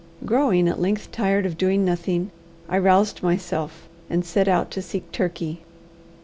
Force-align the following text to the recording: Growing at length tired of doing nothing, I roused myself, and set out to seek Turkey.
Growing 0.25 0.67
at 0.67 0.81
length 0.81 1.11
tired 1.11 1.45
of 1.45 1.59
doing 1.59 1.85
nothing, 1.85 2.31
I 2.67 2.79
roused 2.79 3.21
myself, 3.21 3.87
and 4.09 4.25
set 4.25 4.47
out 4.47 4.71
to 4.71 4.81
seek 4.81 5.11
Turkey. 5.11 5.61